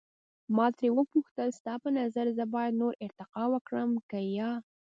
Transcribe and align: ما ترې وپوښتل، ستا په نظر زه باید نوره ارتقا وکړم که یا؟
ما 0.55 0.67
ترې 0.77 0.87
وپوښتل، 0.97 1.49
ستا 1.59 1.73
په 1.83 1.89
نظر 1.99 2.25
زه 2.37 2.43
باید 2.55 2.79
نوره 2.81 2.95
ارتقا 3.05 3.43
وکړم 3.49 3.89
که 4.09 4.17
یا؟ 4.37 4.51